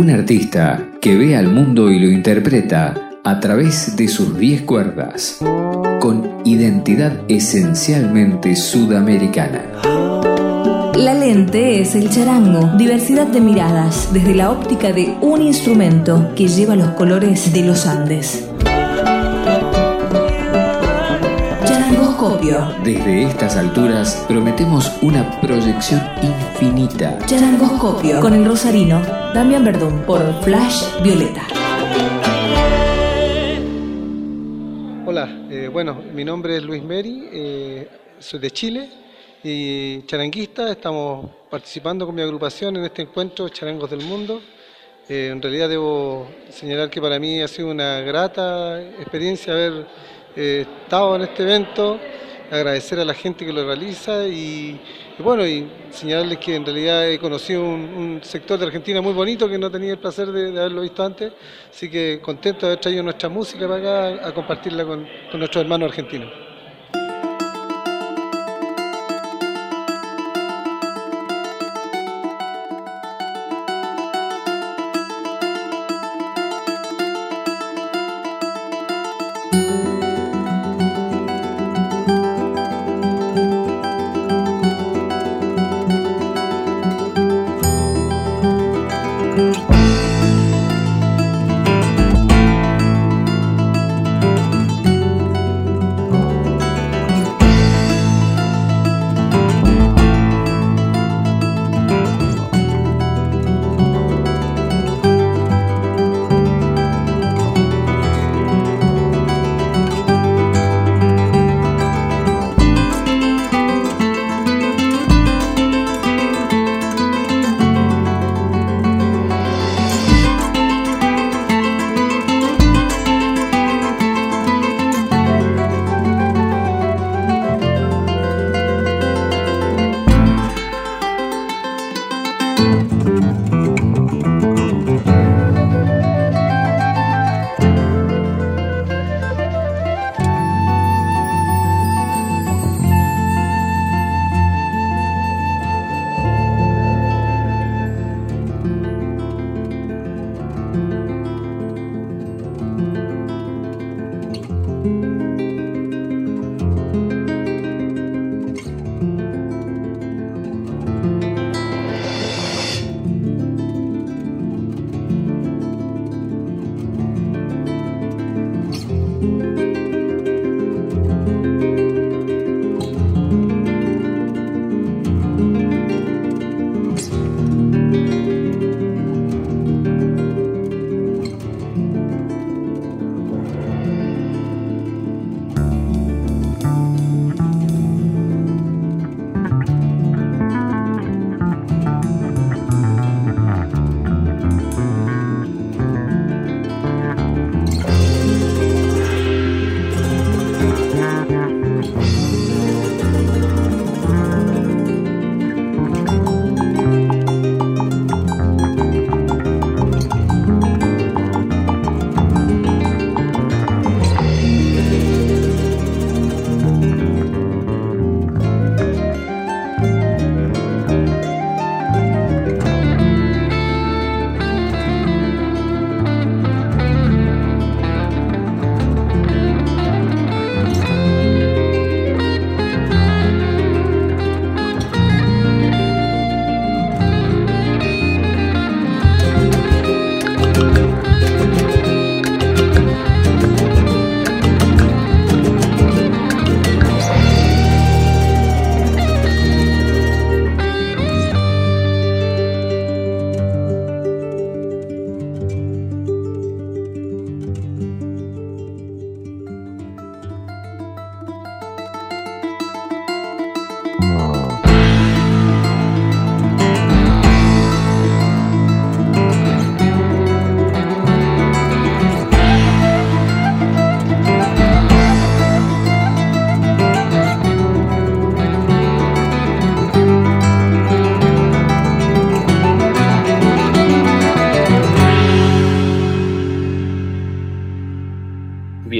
Un 0.00 0.08
artista 0.08 0.92
que 0.98 1.14
ve 1.14 1.36
al 1.36 1.48
mundo 1.48 1.90
y 1.90 1.98
lo 1.98 2.10
interpreta 2.10 3.10
a 3.22 3.38
través 3.38 3.96
de 3.96 4.08
sus 4.08 4.38
diez 4.38 4.62
cuerdas, 4.62 5.36
con 6.00 6.38
identidad 6.46 7.12
esencialmente 7.28 8.56
sudamericana. 8.56 9.60
La 10.96 11.12
lente 11.12 11.82
es 11.82 11.94
el 11.94 12.08
charango, 12.08 12.78
diversidad 12.78 13.26
de 13.26 13.42
miradas 13.42 14.08
desde 14.10 14.34
la 14.34 14.50
óptica 14.50 14.90
de 14.90 15.18
un 15.20 15.42
instrumento 15.42 16.32
que 16.34 16.48
lleva 16.48 16.76
los 16.76 16.92
colores 16.92 17.52
de 17.52 17.62
los 17.62 17.84
Andes. 17.84 18.49
Desde 22.40 23.24
estas 23.24 23.58
alturas 23.58 24.24
prometemos 24.26 24.90
una 25.02 25.38
proyección 25.42 26.00
infinita. 26.22 27.18
Charangoscopio 27.26 28.18
con 28.18 28.32
el 28.32 28.46
rosarino 28.46 29.02
Damián 29.34 29.62
Verdún 29.62 30.00
por 30.06 30.22
Flash 30.42 31.02
Violeta. 31.02 31.46
Hola, 35.04 35.28
eh, 35.50 35.68
bueno, 35.70 36.00
mi 36.14 36.24
nombre 36.24 36.56
es 36.56 36.62
Luis 36.62 36.82
Meri, 36.82 37.28
eh, 37.30 37.88
soy 38.18 38.40
de 38.40 38.50
Chile 38.50 38.88
y 39.44 40.02
charanguista. 40.06 40.70
Estamos 40.70 41.26
participando 41.50 42.06
con 42.06 42.14
mi 42.14 42.22
agrupación 42.22 42.74
en 42.74 42.84
este 42.84 43.02
encuentro 43.02 43.50
Charangos 43.50 43.90
del 43.90 44.00
Mundo. 44.00 44.40
Eh, 45.06 45.28
en 45.30 45.42
realidad 45.42 45.68
debo 45.68 46.26
señalar 46.48 46.88
que 46.88 47.02
para 47.02 47.18
mí 47.18 47.42
ha 47.42 47.48
sido 47.48 47.70
una 47.70 48.00
grata 48.00 48.80
experiencia 48.80 49.52
haber 49.52 49.86
eh, 50.36 50.64
estado 50.84 51.16
en 51.16 51.22
este 51.22 51.42
evento, 51.42 51.98
agradecer 52.50 52.98
a 52.98 53.04
la 53.04 53.14
gente 53.14 53.46
que 53.46 53.52
lo 53.52 53.64
realiza 53.64 54.26
y, 54.26 54.78
bueno, 55.18 55.46
y 55.46 55.68
señalarles 55.90 56.38
que 56.38 56.56
en 56.56 56.64
realidad 56.64 57.08
he 57.08 57.18
conocido 57.18 57.62
un, 57.64 58.20
sector 58.22 58.58
de 58.58 58.66
Argentina 58.66 59.00
muy 59.00 59.12
bonito 59.12 59.48
que 59.48 59.58
no 59.58 59.70
tenía 59.70 59.92
el 59.92 59.98
placer 59.98 60.30
de, 60.32 60.48
haberlo 60.58 60.82
visto 60.82 61.04
antes, 61.04 61.32
así 61.70 61.88
que 61.88 62.20
contento 62.20 62.66
de 62.66 62.72
haber 62.72 62.80
traído 62.80 63.02
nuestra 63.02 63.28
música 63.28 63.66
para 63.68 64.10
acá 64.10 64.28
a 64.28 64.34
compartirla 64.34 64.84
con 64.84 65.06
nuestros 65.34 65.62
hermanos 65.62 65.90
argentinos. 65.90 66.49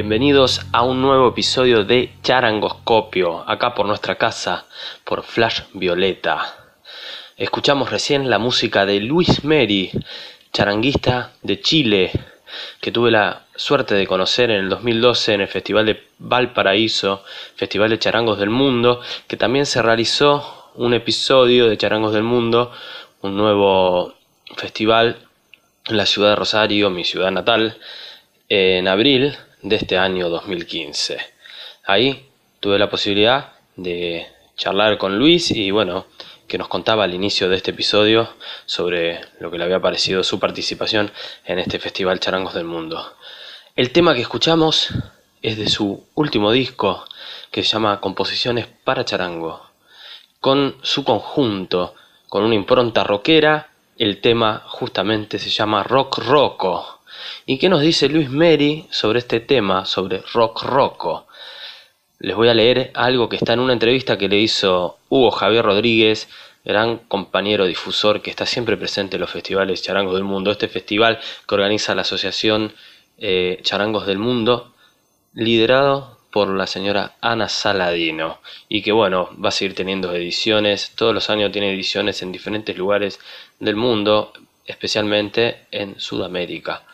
Bienvenidos 0.01 0.63
a 0.73 0.83
un 0.83 1.03
nuevo 1.03 1.29
episodio 1.29 1.85
de 1.85 2.15
Charangoscopio, 2.23 3.45
acá 3.47 3.75
por 3.75 3.85
nuestra 3.85 4.15
casa, 4.15 4.65
por 5.05 5.23
Flash 5.23 5.61
Violeta. 5.75 6.55
Escuchamos 7.37 7.91
recién 7.91 8.31
la 8.31 8.39
música 8.39 8.87
de 8.87 8.99
Luis 9.01 9.45
Meri, 9.45 9.91
charanguista 10.55 11.33
de 11.43 11.61
Chile, 11.61 12.13
que 12.81 12.91
tuve 12.91 13.11
la 13.11 13.45
suerte 13.55 13.95
de 13.95 14.07
conocer 14.07 14.51
en 14.51 14.61
el 14.61 14.69
2012 14.71 15.35
en 15.35 15.43
el 15.43 15.49
Festival 15.49 15.85
de 15.85 16.03
Valparaíso, 16.19 17.23
Festival 17.57 17.91
de 17.91 17.99
Charangos 17.99 18.39
del 18.39 18.49
Mundo, 18.49 19.03
que 19.29 19.37
también 19.37 19.67
se 19.67 19.83
realizó 19.83 20.71
un 20.77 20.95
episodio 20.95 21.69
de 21.69 21.77
Charangos 21.77 22.15
del 22.15 22.23
Mundo, 22.23 22.73
un 23.21 23.37
nuevo 23.37 24.15
festival 24.57 25.19
en 25.89 25.99
la 25.99 26.07
ciudad 26.07 26.31
de 26.31 26.37
Rosario, 26.37 26.89
mi 26.89 27.05
ciudad 27.05 27.31
natal, 27.31 27.77
en 28.49 28.89
abril 28.89 29.37
de 29.63 29.77
este 29.77 29.99
año 29.99 30.29
2015. 30.29 31.19
Ahí 31.85 32.29
tuve 32.61 32.79
la 32.79 32.91
posibilidad 32.91 33.53
de 33.77 34.27
charlar 34.57 34.99
con 34.99 35.19
Luis 35.19 35.51
y 35.51 35.71
bueno, 35.71 36.07
que 36.47 36.59
nos 36.59 36.69
contaba 36.69 37.05
al 37.05 37.15
inicio 37.15 37.49
de 37.49 37.57
este 37.57 37.71
episodio 37.71 38.29
sobre 38.67 39.21
lo 39.39 39.51
que 39.51 39.59
le 39.59 39.65
había 39.65 39.81
parecido 39.81 40.23
su 40.23 40.39
participación 40.39 41.13
en 41.45 41.59
este 41.59 41.79
Festival 41.79 42.21
Charangos 42.21 42.55
del 42.55 42.65
Mundo. 42.65 43.15
El 43.77 43.93
tema 43.93 44.15
que 44.15 44.21
escuchamos 44.21 44.89
es 45.43 45.57
de 45.57 45.69
su 45.69 46.07
último 46.15 46.53
disco 46.53 47.05
que 47.51 47.63
se 47.63 47.71
llama 47.71 48.01
Composiciones 48.01 48.67
para 48.67 49.05
Charango. 49.05 49.71
Con 50.41 50.77
su 50.83 51.05
conjunto, 51.05 51.95
con 52.29 52.45
una 52.45 52.55
impronta 52.55 53.05
rockera, 53.05 53.71
el 53.97 54.21
tema 54.21 54.63
justamente 54.67 55.39
se 55.39 55.51
llama 55.51 55.83
Rock 55.83 56.19
Rocco. 56.19 57.00
¿Y 57.47 57.59
qué 57.59 57.69
nos 57.69 57.81
dice 57.81 58.09
Luis 58.09 58.31
Mary 58.31 58.87
sobre 58.91 59.19
este 59.19 59.41
tema, 59.41 59.85
sobre 59.85 60.23
Rock 60.33 60.63
Rocco? 60.63 61.27
Les 62.19 62.37
voy 62.37 62.49
a 62.49 62.55
leer 62.55 62.91
algo 62.95 63.29
que 63.29 63.37
está 63.37 63.55
en 63.55 63.61
una 63.61 63.73
entrevista 63.73 64.19
que 64.19 64.29
le 64.29 64.39
hizo 64.39 64.99
Hugo 65.09 65.31
Javier 65.31 65.65
Rodríguez, 65.65 66.29
gran 66.65 66.99
compañero 66.99 67.67
difusor 67.67 68.21
que 68.21 68.31
está 68.31 68.45
siempre 68.47 68.77
presente 68.77 69.17
en 69.17 69.23
los 69.23 69.31
festivales 69.31 69.83
charangos 69.83 70.15
del 70.15 70.25
mundo. 70.25 70.51
Este 70.51 70.69
festival 70.69 71.19
que 71.49 71.55
organiza 71.55 71.95
la 71.95 72.03
Asociación 72.03 72.73
eh, 73.19 73.59
Charangos 73.63 74.07
del 74.07 74.19
Mundo, 74.19 74.75
liderado 75.35 76.19
por 76.31 76.49
la 76.49 76.67
señora 76.67 77.17
Ana 77.21 77.49
Saladino 77.49 78.41
y 78.69 78.83
que 78.83 78.93
bueno, 78.93 79.31
va 79.43 79.49
a 79.49 79.53
seguir 79.53 79.75
teniendo 79.75 80.15
ediciones, 80.15 80.93
todos 80.95 81.15
los 81.15 81.29
años 81.29 81.53
tiene 81.53 81.73
ediciones 81.73 82.23
en 82.23 82.33
diferentes 82.33 82.77
lugares 82.77 83.19
del 83.59 83.77
mundo, 83.77 84.33
especialmente 84.65 85.67
en 85.71 85.99
Sudamérica. 85.99 86.85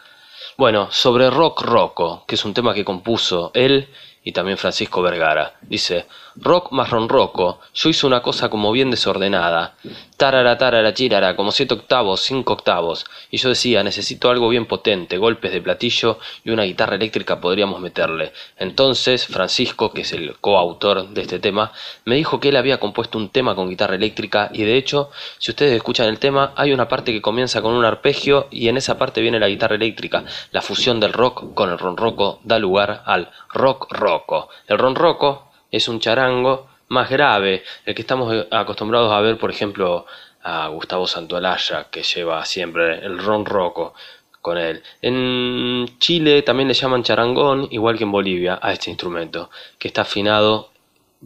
Bueno, 0.58 0.88
sobre 0.90 1.28
Rock 1.28 1.60
Rocco, 1.62 2.24
que 2.26 2.34
es 2.34 2.44
un 2.46 2.54
tema 2.54 2.72
que 2.72 2.84
compuso 2.84 3.50
él 3.52 3.90
y 4.24 4.32
también 4.32 4.56
Francisco 4.56 5.02
Vergara. 5.02 5.54
Dice, 5.60 6.06
rock 6.34 6.72
marrón 6.72 7.10
roco, 7.10 7.60
yo 7.74 7.90
hice 7.90 8.06
una 8.06 8.22
cosa 8.22 8.48
como 8.48 8.72
bien 8.72 8.90
desordenada. 8.90 9.76
Tarara, 10.16 10.56
tarara, 10.56 10.94
chirara, 10.94 11.36
como 11.36 11.52
siete 11.52 11.74
octavos, 11.74 12.22
cinco 12.22 12.54
octavos. 12.54 13.04
Y 13.30 13.36
yo 13.36 13.50
decía, 13.50 13.82
necesito 13.82 14.30
algo 14.30 14.48
bien 14.48 14.64
potente, 14.64 15.18
golpes 15.18 15.52
de 15.52 15.60
platillo 15.60 16.18
y 16.42 16.48
una 16.48 16.62
guitarra 16.62 16.96
eléctrica 16.96 17.38
podríamos 17.38 17.80
meterle. 17.82 18.32
Entonces, 18.56 19.26
Francisco, 19.26 19.92
que 19.92 20.00
es 20.00 20.12
el 20.14 20.36
coautor 20.40 21.10
de 21.10 21.20
este 21.20 21.38
tema, 21.38 21.70
me 22.06 22.14
dijo 22.14 22.40
que 22.40 22.48
él 22.48 22.56
había 22.56 22.80
compuesto 22.80 23.18
un 23.18 23.28
tema 23.28 23.54
con 23.54 23.68
guitarra 23.68 23.96
eléctrica 23.96 24.48
y 24.54 24.62
de 24.62 24.78
hecho, 24.78 25.10
si 25.36 25.50
ustedes 25.50 25.74
escuchan 25.74 26.08
el 26.08 26.18
tema, 26.18 26.54
hay 26.56 26.72
una 26.72 26.88
parte 26.88 27.12
que 27.12 27.20
comienza 27.20 27.60
con 27.60 27.74
un 27.74 27.84
arpegio 27.84 28.48
y 28.50 28.68
en 28.68 28.78
esa 28.78 28.96
parte 28.96 29.20
viene 29.20 29.38
la 29.38 29.48
guitarra 29.48 29.74
eléctrica. 29.74 30.24
La 30.50 30.62
fusión 30.62 30.98
del 30.98 31.12
rock 31.12 31.52
con 31.52 31.68
el 31.68 31.78
ronroco 31.78 32.40
da 32.42 32.58
lugar 32.58 33.02
al 33.04 33.30
rock 33.52 33.92
roco. 33.92 34.48
El 34.66 34.78
ronroco 34.78 35.50
es 35.70 35.88
un 35.88 36.00
charango 36.00 36.68
más 36.88 37.10
grave, 37.10 37.64
el 37.84 37.94
que 37.94 38.02
estamos 38.02 38.46
acostumbrados 38.50 39.12
a 39.12 39.20
ver, 39.20 39.38
por 39.38 39.50
ejemplo, 39.50 40.06
a 40.42 40.68
Gustavo 40.68 41.06
Santualaya, 41.06 41.88
que 41.90 42.02
lleva 42.02 42.44
siempre 42.44 43.04
el 43.04 43.18
ronroco 43.18 43.94
con 44.40 44.58
él. 44.58 44.82
En 45.02 45.98
Chile 45.98 46.42
también 46.42 46.68
le 46.68 46.74
llaman 46.74 47.02
charangón, 47.02 47.66
igual 47.72 47.98
que 47.98 48.04
en 48.04 48.12
Bolivia, 48.12 48.60
a 48.62 48.72
este 48.72 48.90
instrumento, 48.90 49.50
que 49.76 49.88
está 49.88 50.02
afinado 50.02 50.70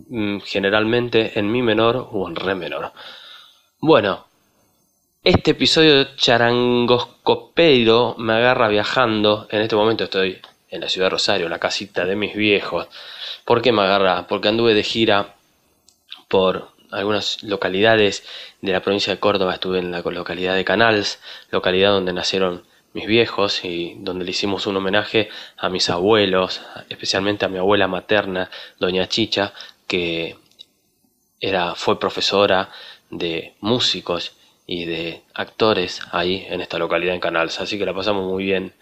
mm, 0.08 0.38
generalmente 0.40 1.38
en 1.38 1.52
mi 1.52 1.60
menor 1.60 2.08
o 2.12 2.26
en 2.26 2.36
re 2.36 2.54
menor. 2.54 2.92
Bueno, 3.78 4.26
este 5.22 5.50
episodio 5.50 6.16
charangoscopero 6.16 8.14
me 8.16 8.32
agarra 8.32 8.68
viajando. 8.68 9.46
En 9.50 9.60
este 9.60 9.76
momento 9.76 10.04
estoy 10.04 10.40
en 10.70 10.80
la 10.80 10.88
ciudad 10.88 11.08
de 11.08 11.10
Rosario, 11.10 11.48
la 11.50 11.58
casita 11.58 12.06
de 12.06 12.16
mis 12.16 12.34
viejos. 12.34 12.88
¿Por 13.44 13.60
qué 13.60 13.70
me 13.70 13.82
agarra? 13.82 14.26
Porque 14.26 14.48
anduve 14.48 14.72
de 14.72 14.82
gira 14.82 15.34
por 16.30 16.68
algunas 16.92 17.42
localidades 17.42 18.24
de 18.62 18.72
la 18.72 18.80
provincia 18.80 19.12
de 19.12 19.20
Córdoba. 19.20 19.54
Estuve 19.54 19.80
en 19.80 19.90
la 19.90 20.00
localidad 20.00 20.54
de 20.54 20.64
Canals, 20.64 21.18
localidad 21.50 21.90
donde 21.90 22.12
nacieron 22.12 22.64
mis 22.92 23.06
viejos 23.06 23.64
y 23.64 23.96
donde 23.98 24.24
le 24.24 24.30
hicimos 24.30 24.66
un 24.66 24.76
homenaje 24.76 25.28
a 25.56 25.68
mis 25.68 25.90
abuelos, 25.90 26.62
especialmente 26.88 27.44
a 27.44 27.48
mi 27.48 27.58
abuela 27.58 27.88
materna, 27.88 28.48
doña 28.78 29.08
Chicha, 29.08 29.52
que 29.86 30.36
era, 31.40 31.74
fue 31.74 31.98
profesora 31.98 32.70
de 33.10 33.54
músicos 33.60 34.32
y 34.66 34.84
de 34.84 35.22
actores 35.34 36.00
ahí 36.12 36.46
en 36.48 36.60
esta 36.60 36.78
localidad 36.78 37.14
en 37.14 37.20
Canals, 37.20 37.60
así 37.60 37.76
que 37.76 37.86
la 37.86 37.94
pasamos 37.94 38.24
muy 38.30 38.44
bien. 38.44 38.72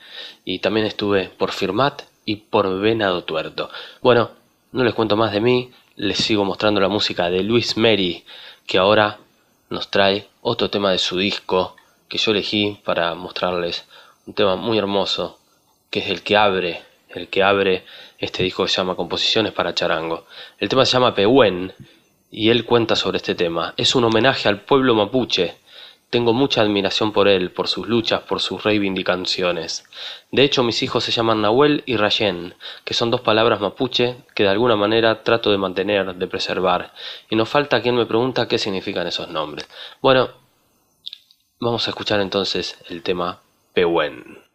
Y 0.45 0.59
también 0.59 0.87
estuve 0.87 1.31
por 1.31 1.53
Firmat 1.53 2.03
y 2.27 2.37
por 2.37 2.79
Venado 2.79 3.25
Tuerto. 3.25 3.71
Bueno, 4.03 4.31
no 4.73 4.85
les 4.85 4.93
cuento 4.93 5.17
más 5.17 5.33
de 5.33 5.41
mí, 5.41 5.71
les 5.99 6.19
sigo 6.19 6.45
mostrando 6.45 6.81
la 6.81 6.89
música 6.89 7.29
de 7.29 7.43
Luis 7.43 7.77
Mary, 7.77 8.25
que 8.69 8.79
ahora 8.79 9.19
nos 9.69 9.91
trae 9.91 10.29
otro 10.43 10.71
tema 10.71 10.93
de 10.93 10.99
su 10.99 11.19
disco 11.19 11.75
que 12.09 12.19
yo 12.19 12.31
elegí 12.31 12.79
para 12.85 13.17
mostrarles 13.17 13.85
un 14.25 14.33
tema 14.33 14.55
muy 14.55 14.79
hermoso, 14.79 15.41
que 15.91 15.99
es 15.99 16.09
el 16.09 16.23
que 16.23 16.37
abre, 16.37 16.83
el 17.09 17.27
que 17.27 17.43
abre 17.43 17.85
este 18.17 18.45
disco 18.45 18.63
que 18.63 18.69
se 18.69 18.77
llama 18.77 18.95
Composiciones 18.95 19.53
para 19.53 19.75
Charango. 19.75 20.25
El 20.61 20.69
tema 20.69 20.87
se 20.87 20.93
llama 20.93 21.17
Pehuen 21.17 21.75
y 22.31 22.51
él 22.51 22.65
cuenta 22.65 22.95
sobre 22.95 23.17
este 23.17 23.35
tema. 23.35 23.75
Es 23.77 23.97
un 23.97 24.05
homenaje 24.05 24.49
al 24.49 24.61
pueblo 24.61 24.95
mapuche 24.95 25.57
tengo 26.11 26.33
mucha 26.33 26.63
admiración 26.63 27.13
por 27.13 27.29
él, 27.29 27.51
por 27.51 27.69
sus 27.69 27.87
luchas, 27.87 28.23
por 28.23 28.41
sus 28.41 28.63
reivindicaciones. 28.63 29.85
De 30.33 30.43
hecho, 30.43 30.63
mis 30.63 30.83
hijos 30.83 31.05
se 31.05 31.13
llaman 31.13 31.43
Nahuel 31.43 31.83
y 31.87 31.97
Rayen, 31.97 32.55
que 32.85 32.95
son 32.95 33.11
dos 33.11 33.21
palabras 33.21 33.61
mapuche 33.61 34.17
que 34.35 34.45
de 34.45 34.49
alguna 34.49 34.77
manera 34.77 35.23
trato 35.23 35.51
de 35.51 35.59
mantener, 35.59 36.15
de 36.15 36.27
preservar. 36.27 36.93
Y 37.29 37.37
nos 37.37 37.49
falta 37.49 37.83
quien 37.83 37.97
me 37.97 38.07
pregunta 38.07 38.49
qué 38.49 38.59
significan 38.59 39.07
esos 39.07 39.29
nombres. 39.29 39.69
Bueno, 40.01 40.31
vamos 41.61 41.87
a 41.87 41.91
escuchar 41.91 42.21
entonces 42.21 42.79
el 42.89 43.03
tema 43.03 43.41
Pehuen. 43.75 44.48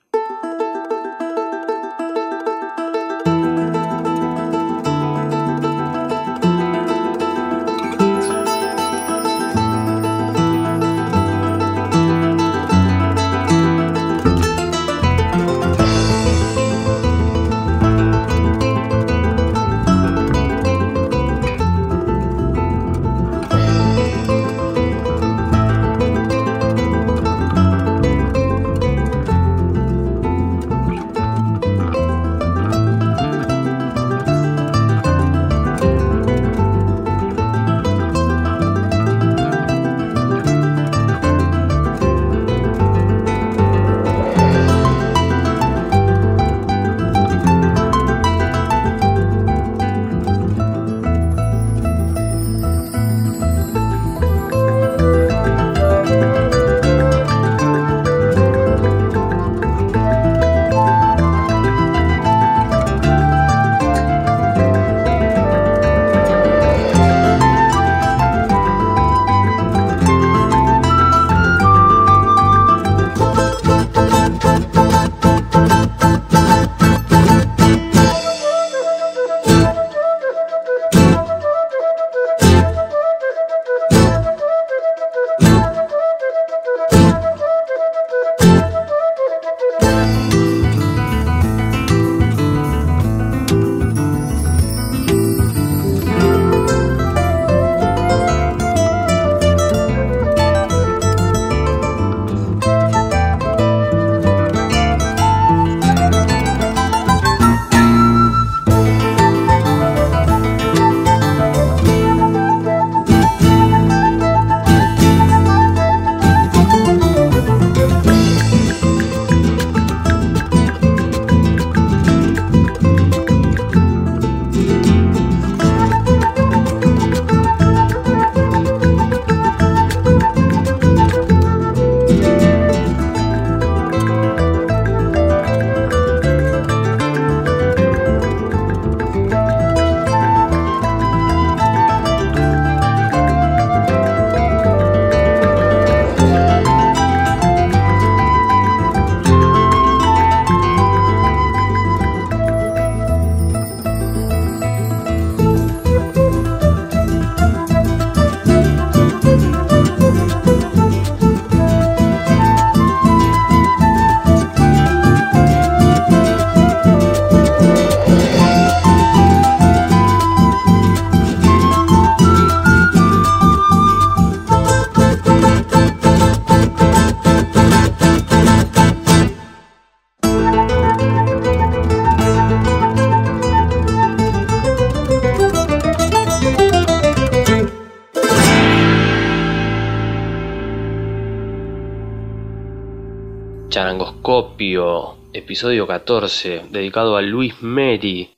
Episodio 195.33 195.85
14, 195.85 196.67
dedicado 196.69 197.17
a 197.17 197.21
Luis 197.21 197.61
Meri, 197.61 198.33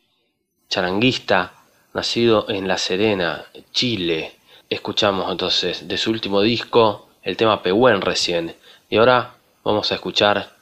charanguista, 0.68 1.54
nacido 1.94 2.50
en 2.50 2.68
La 2.68 2.80
Serena, 2.80 3.46
Chile. 3.72 4.34
Escuchamos 4.68 5.30
entonces 5.30 5.88
de 5.88 6.00
su 6.00 6.10
último 6.10 6.42
disco 6.42 7.10
el 7.22 7.38
tema 7.38 7.62
Pehuen 7.62 8.02
recién. 8.02 8.56
Y 8.90 8.98
ahora 8.98 9.36
vamos 9.64 9.92
a 9.92 9.96
escuchar 9.96 10.56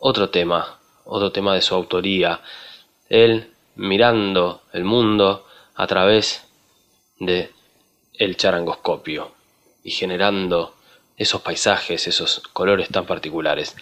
otro 0.00 0.28
tema, 0.28 0.78
otro 1.06 1.32
tema 1.32 1.54
de 1.54 1.62
su 1.62 1.74
autoría. 1.74 2.42
Él 3.08 3.54
mirando 3.74 4.64
el 4.74 4.84
mundo 4.84 5.46
a 5.76 5.86
través 5.86 6.46
de 7.18 7.52
el 8.12 8.36
charangoscopio 8.36 9.32
y 9.82 9.92
generando 9.92 10.74
esos 11.16 11.40
paisajes, 11.40 12.06
esos 12.06 12.40
colores 12.52 12.90
tan 12.90 13.06
particulares. 13.06 13.74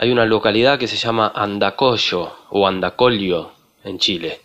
Hay 0.00 0.12
una 0.12 0.24
localidad 0.26 0.78
que 0.78 0.86
se 0.86 0.96
llama 0.96 1.32
Andacollo 1.34 2.32
o 2.50 2.68
Andacolio 2.68 3.50
en 3.82 3.98
Chile 3.98 4.40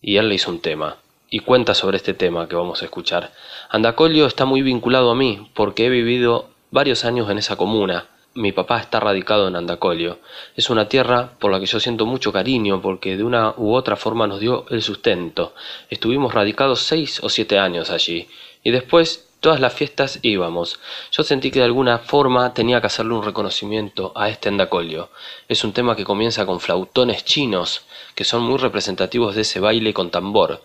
y 0.00 0.16
él 0.16 0.28
le 0.28 0.36
hizo 0.36 0.48
un 0.48 0.60
tema 0.60 0.96
y 1.28 1.40
cuenta 1.40 1.74
sobre 1.74 1.96
este 1.96 2.14
tema 2.14 2.46
que 2.48 2.54
vamos 2.54 2.80
a 2.80 2.84
escuchar. 2.84 3.32
Andacolio 3.68 4.26
está 4.26 4.44
muy 4.44 4.62
vinculado 4.62 5.10
a 5.10 5.16
mí 5.16 5.50
porque 5.54 5.86
he 5.86 5.90
vivido 5.90 6.50
varios 6.70 7.04
años 7.04 7.28
en 7.28 7.38
esa 7.38 7.56
comuna 7.56 8.06
mi 8.36 8.52
papá 8.52 8.78
está 8.78 9.00
radicado 9.00 9.48
en 9.48 9.56
Andacolio. 9.56 10.18
Es 10.56 10.68
una 10.68 10.88
tierra 10.88 11.32
por 11.38 11.50
la 11.50 11.58
que 11.58 11.66
yo 11.66 11.80
siento 11.80 12.04
mucho 12.04 12.32
cariño 12.32 12.82
porque 12.82 13.16
de 13.16 13.24
una 13.24 13.54
u 13.56 13.74
otra 13.74 13.96
forma 13.96 14.26
nos 14.26 14.40
dio 14.40 14.66
el 14.68 14.82
sustento. 14.82 15.54
Estuvimos 15.88 16.34
radicados 16.34 16.82
seis 16.82 17.20
o 17.24 17.30
siete 17.30 17.58
años 17.58 17.90
allí 17.90 18.28
y 18.62 18.70
después 18.70 19.25
todas 19.40 19.60
las 19.60 19.74
fiestas 19.74 20.18
íbamos. 20.22 20.80
Yo 21.12 21.22
sentí 21.22 21.50
que 21.50 21.60
de 21.60 21.66
alguna 21.66 21.98
forma 21.98 22.54
tenía 22.54 22.80
que 22.80 22.88
hacerle 22.88 23.14
un 23.14 23.24
reconocimiento 23.24 24.12
a 24.16 24.28
este 24.28 24.48
Andacolio. 24.48 25.10
Es 25.48 25.64
un 25.64 25.72
tema 25.72 25.96
que 25.96 26.04
comienza 26.04 26.46
con 26.46 26.60
flautones 26.60 27.24
chinos 27.24 27.82
que 28.14 28.24
son 28.24 28.42
muy 28.42 28.58
representativos 28.58 29.34
de 29.34 29.42
ese 29.42 29.60
baile 29.60 29.92
con 29.92 30.10
tambor. 30.10 30.62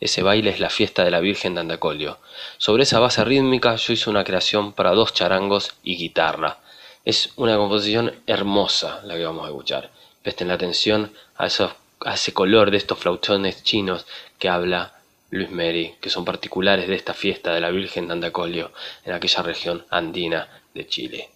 Ese 0.00 0.22
baile 0.22 0.50
es 0.50 0.60
la 0.60 0.68
fiesta 0.68 1.04
de 1.04 1.10
la 1.10 1.20
Virgen 1.20 1.54
de 1.54 1.60
Andacolio. 1.60 2.18
Sobre 2.58 2.82
esa 2.82 3.00
base 3.00 3.24
rítmica 3.24 3.76
yo 3.76 3.92
hice 3.92 4.10
una 4.10 4.24
creación 4.24 4.72
para 4.72 4.92
dos 4.92 5.14
charangos 5.14 5.74
y 5.82 5.96
guitarra. 5.96 6.58
Es 7.04 7.32
una 7.36 7.56
composición 7.56 8.14
hermosa 8.26 9.00
la 9.04 9.14
que 9.16 9.24
vamos 9.24 9.44
a 9.44 9.48
escuchar. 9.48 9.90
Presten 10.22 10.48
la 10.48 10.54
atención 10.54 11.12
a, 11.36 11.46
a 11.46 12.14
ese 12.14 12.32
color 12.32 12.70
de 12.70 12.76
estos 12.76 12.98
flautones 12.98 13.62
chinos 13.62 14.06
que 14.38 14.48
habla 14.48 14.97
Luis 15.30 15.50
Meri, 15.50 15.94
que 16.00 16.10
son 16.10 16.24
particulares 16.24 16.88
de 16.88 16.94
esta 16.94 17.12
fiesta 17.12 17.52
de 17.52 17.60
la 17.60 17.70
Virgen 17.70 18.06
de 18.06 18.14
Andacolio 18.14 18.72
en 19.04 19.12
aquella 19.12 19.42
región 19.42 19.84
andina 19.90 20.48
de 20.74 20.86
Chile. 20.86 21.28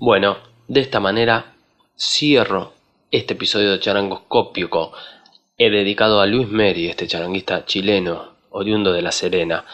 Bueno, 0.00 0.36
de 0.68 0.78
esta 0.78 1.00
manera 1.00 1.56
cierro 1.96 2.72
este 3.10 3.34
episodio 3.34 3.72
de 3.72 3.80
Charangoscópico 3.80 4.92
he 5.56 5.70
dedicado 5.70 6.20
a 6.20 6.26
Luis 6.26 6.46
Meri, 6.46 6.86
este 6.86 7.08
charanguista 7.08 7.64
chileno, 7.64 8.34
oriundo 8.50 8.92
de 8.92 9.02
La 9.02 9.10
Serena. 9.10 9.64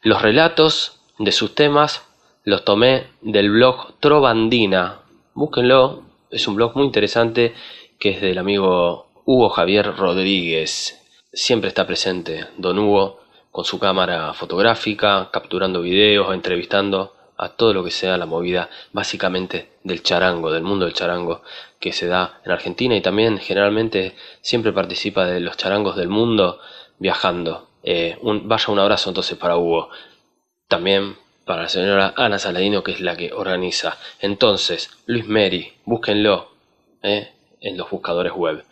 Los 0.00 0.22
relatos 0.22 1.00
de 1.18 1.32
sus 1.32 1.54
temas 1.54 2.02
los 2.44 2.64
tomé 2.64 3.08
del 3.20 3.50
blog 3.50 3.92
Trovandina. 4.00 5.00
Búsquenlo, 5.34 6.02
es 6.30 6.48
un 6.48 6.54
blog 6.54 6.74
muy 6.74 6.86
interesante 6.86 7.52
que 7.98 8.08
es 8.08 8.22
del 8.22 8.38
amigo 8.38 9.10
Hugo 9.26 9.50
Javier 9.50 9.94
Rodríguez. 9.94 10.98
Siempre 11.30 11.68
está 11.68 11.86
presente 11.86 12.46
don 12.56 12.78
Hugo 12.78 13.20
con 13.50 13.66
su 13.66 13.78
cámara 13.78 14.32
fotográfica, 14.32 15.28
capturando 15.30 15.82
videos, 15.82 16.32
entrevistando 16.32 17.17
a 17.38 17.50
todo 17.50 17.72
lo 17.72 17.84
que 17.84 17.92
sea 17.92 18.18
la 18.18 18.26
movida 18.26 18.68
básicamente 18.92 19.70
del 19.84 20.02
charango, 20.02 20.50
del 20.50 20.64
mundo 20.64 20.84
del 20.84 20.94
charango 20.94 21.42
que 21.78 21.92
se 21.92 22.08
da 22.08 22.40
en 22.44 22.50
Argentina 22.50 22.96
y 22.96 23.00
también 23.00 23.38
generalmente 23.38 24.16
siempre 24.42 24.72
participa 24.72 25.24
de 25.24 25.40
los 25.40 25.56
charangos 25.56 25.96
del 25.96 26.08
mundo 26.08 26.58
viajando. 26.98 27.68
Eh, 27.84 28.18
vaya 28.22 28.72
un 28.72 28.78
abrazo 28.80 29.10
entonces 29.10 29.38
para 29.38 29.56
Hugo. 29.56 29.88
También 30.66 31.16
para 31.44 31.62
la 31.62 31.68
señora 31.68 32.12
Ana 32.16 32.40
Saladino 32.40 32.82
que 32.82 32.92
es 32.92 33.00
la 33.00 33.16
que 33.16 33.32
organiza. 33.32 33.96
Entonces, 34.20 34.90
Luis 35.06 35.26
Meri, 35.26 35.72
búsquenlo 35.84 36.50
eh, 37.02 37.32
en 37.60 37.76
los 37.76 37.88
buscadores 37.88 38.32
web. 38.32 38.64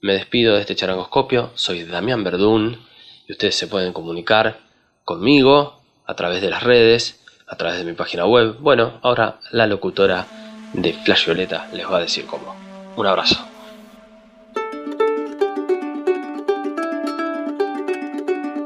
Me 0.00 0.14
despido 0.14 0.54
de 0.54 0.62
este 0.62 0.74
charangoscopio, 0.74 1.50
soy 1.54 1.84
Damián 1.84 2.24
Verdún 2.24 2.86
y 3.28 3.32
ustedes 3.32 3.54
se 3.54 3.66
pueden 3.66 3.92
comunicar 3.92 4.60
conmigo 5.04 5.80
a 6.06 6.14
través 6.14 6.40
de 6.42 6.50
las 6.50 6.62
redes 6.62 7.23
a 7.54 7.56
través 7.56 7.78
de 7.78 7.84
mi 7.84 7.92
página 7.92 8.26
web. 8.26 8.56
Bueno, 8.58 8.94
ahora 9.02 9.36
la 9.52 9.66
locutora 9.68 10.26
de 10.72 10.92
Flash 10.92 11.26
Violeta 11.26 11.68
les 11.72 11.86
va 11.86 11.98
a 11.98 12.00
decir 12.00 12.26
cómo. 12.26 12.54
Un 12.96 13.06
abrazo. 13.06 13.46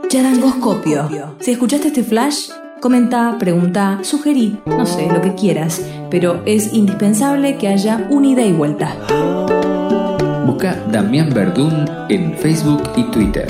Charangoscopio. 0.08 1.36
Si 1.38 1.50
escuchaste 1.50 1.88
este 1.88 2.02
flash, 2.02 2.48
comenta, 2.80 3.36
pregunta, 3.38 3.98
sugerí, 4.02 4.58
no 4.64 4.86
sé, 4.86 5.06
lo 5.12 5.20
que 5.20 5.34
quieras, 5.34 5.82
pero 6.10 6.42
es 6.46 6.72
indispensable 6.72 7.58
que 7.58 7.68
haya 7.68 8.06
una 8.08 8.28
ida 8.28 8.42
y 8.42 8.52
vuelta. 8.52 8.96
Busca 10.46 10.82
Damián 10.90 11.28
Verdún 11.34 11.84
en 12.08 12.34
Facebook 12.38 12.84
y 12.96 13.04
Twitter. 13.10 13.48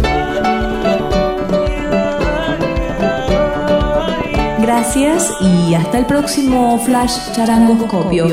Gracias 4.89 5.35
y 5.43 5.75
hasta 5.75 5.99
el 5.99 6.07
próximo 6.07 6.79
Flash 6.79 7.33
Charangoscopio. 7.33 8.29